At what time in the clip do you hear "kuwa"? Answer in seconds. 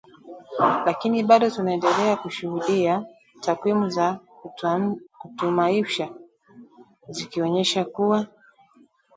7.85-8.27